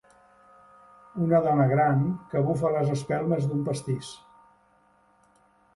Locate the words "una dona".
1.25-1.67